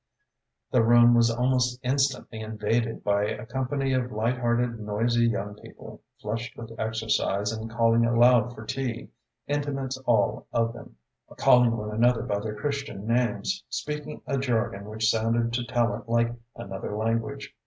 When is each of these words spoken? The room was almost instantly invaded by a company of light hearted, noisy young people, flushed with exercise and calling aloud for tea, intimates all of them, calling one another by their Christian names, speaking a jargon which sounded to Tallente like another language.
The 0.71 0.81
room 0.83 1.13
was 1.13 1.29
almost 1.29 1.79
instantly 1.83 2.39
invaded 2.41 3.03
by 3.03 3.25
a 3.25 3.45
company 3.45 3.93
of 3.93 4.11
light 4.11 4.39
hearted, 4.39 4.79
noisy 4.79 5.27
young 5.27 5.53
people, 5.53 6.01
flushed 6.19 6.57
with 6.57 6.71
exercise 6.79 7.51
and 7.51 7.69
calling 7.69 8.03
aloud 8.03 8.55
for 8.55 8.65
tea, 8.65 9.09
intimates 9.45 9.97
all 10.07 10.47
of 10.51 10.73
them, 10.73 10.95
calling 11.37 11.77
one 11.77 11.91
another 11.93 12.23
by 12.23 12.39
their 12.39 12.55
Christian 12.55 13.05
names, 13.05 13.63
speaking 13.69 14.23
a 14.25 14.39
jargon 14.39 14.85
which 14.85 15.07
sounded 15.07 15.53
to 15.53 15.63
Tallente 15.67 16.07
like 16.07 16.33
another 16.55 16.95
language. 16.97 17.55